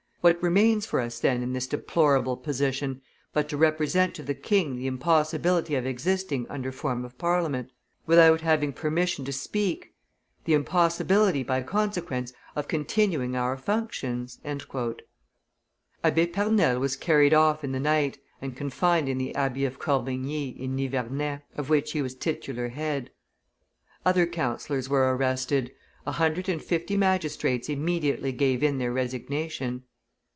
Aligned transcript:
What 0.23 0.43
remains 0.43 0.85
for 0.85 0.99
us, 0.99 1.19
then, 1.19 1.41
in 1.41 1.53
this 1.53 1.65
deplorable 1.65 2.37
position, 2.37 3.01
but 3.33 3.49
to 3.49 3.57
represent 3.57 4.13
to 4.13 4.21
the 4.21 4.35
king 4.35 4.75
the 4.75 4.85
impossibility 4.85 5.73
of 5.73 5.87
existing 5.87 6.45
under 6.47 6.71
form 6.71 7.03
of 7.03 7.17
Parliament, 7.17 7.71
without 8.05 8.41
having 8.41 8.71
permission 8.71 9.25
to 9.25 9.33
speak; 9.33 9.95
the 10.45 10.53
impossibility, 10.53 11.41
by 11.41 11.63
consequence, 11.63 12.33
of 12.55 12.67
continuing 12.67 13.35
our 13.35 13.57
functions?" 13.57 14.37
Abbe 14.45 16.27
Pernelle 16.27 16.79
was 16.79 16.95
carried 16.95 17.33
off 17.33 17.63
in 17.63 17.71
the 17.71 17.79
night, 17.79 18.19
and 18.43 18.55
confined 18.55 19.09
in 19.09 19.17
the 19.17 19.33
abbey 19.33 19.65
of 19.65 19.79
Corbigny, 19.79 20.49
in 20.49 20.75
Nivernais, 20.75 21.41
of 21.57 21.71
which 21.71 21.93
he 21.93 22.01
was 22.03 22.13
titular 22.13 22.67
head. 22.67 23.09
Other 24.05 24.27
councillors 24.27 24.87
were 24.87 25.15
arrested; 25.15 25.71
a 26.05 26.11
hundred 26.11 26.47
and 26.47 26.61
fifty 26.63 26.95
magistrates 26.95 27.69
immediately 27.69 28.31
gave 28.31 28.61
in 28.61 28.77
their 28.77 28.93
resignation. 28.93 29.81